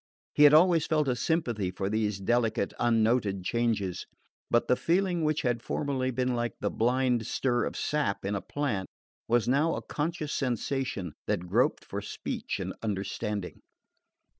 He 0.33 0.45
had 0.45 0.53
always 0.55 0.87
felt 0.87 1.07
a 1.07 1.15
sympathy 1.15 1.69
for 1.69 1.87
these 1.87 2.19
delicate 2.19 2.73
unnoted 2.79 3.43
changes; 3.43 4.07
but 4.49 4.67
the 4.67 4.75
feeling 4.75 5.23
which 5.23 5.43
had 5.43 5.61
formerly 5.61 6.09
been 6.09 6.33
like 6.35 6.55
the 6.59 6.71
blind 6.71 7.27
stir 7.27 7.65
of 7.65 7.77
sap 7.77 8.25
in 8.25 8.33
a 8.33 8.41
plant 8.41 8.89
was 9.27 9.47
now 9.47 9.75
a 9.75 9.83
conscious 9.83 10.33
sensation 10.33 11.13
that 11.27 11.45
groped 11.45 11.85
for 11.85 12.01
speech 12.01 12.59
and 12.59 12.73
understanding. 12.81 13.61